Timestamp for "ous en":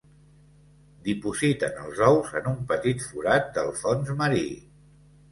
2.07-2.47